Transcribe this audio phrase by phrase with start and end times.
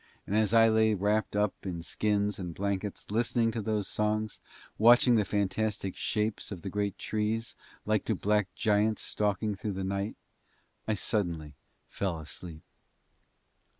[0.25, 4.73] And as I lay wrapped up in skins and blankets listening to those songs, and
[4.79, 9.83] watching the fantastic shapes of the great trees like to black giants stalking through the
[9.83, 10.15] night,
[10.87, 11.53] I suddenly
[11.87, 12.63] fell asleep.